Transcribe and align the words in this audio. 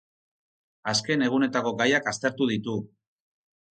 Azken 0.93 1.25
egunetako 1.27 1.73
gaiak 1.83 2.11
aztertu 2.13 2.49
ditu. 2.53 2.77